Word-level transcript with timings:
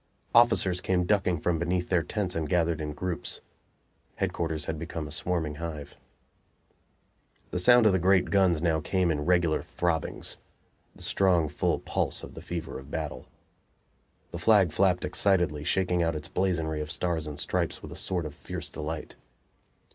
Officers 0.33 0.81
came 0.81 1.03
ducking 1.03 1.39
from 1.39 1.59
beneath 1.59 1.89
their 1.89 2.01
tents 2.01 2.33
and 2.33 2.49
gathered 2.49 2.81
in 2.81 2.91
groups. 2.91 3.39
Headquarters 4.15 4.65
had 4.65 4.79
become 4.79 5.07
a 5.07 5.11
swarming 5.11 5.57
hive. 5.61 5.95
The 7.51 7.59
sound 7.59 7.85
of 7.85 7.91
the 7.91 7.99
great 7.99 8.31
guns 8.31 8.63
now 8.63 8.79
came 8.81 9.11
in 9.11 9.25
regular 9.27 9.61
throbbings 9.61 10.39
the 10.95 11.03
strong, 11.03 11.47
full 11.47 11.77
pulse 11.77 12.23
of 12.23 12.33
the 12.33 12.41
fever 12.41 12.79
of 12.79 12.89
battle. 12.89 13.27
The 14.31 14.39
flag 14.39 14.71
flapped 14.71 15.05
excitedly, 15.05 15.63
shaking 15.63 16.01
out 16.01 16.15
its 16.15 16.29
blazonry 16.29 16.81
of 16.81 16.89
stars 16.89 17.27
and 17.27 17.39
stripes 17.39 17.83
with 17.83 17.91
a 17.91 17.95
sort 17.95 18.25
of 18.25 18.33
fierce 18.33 18.71
delight. 18.71 19.15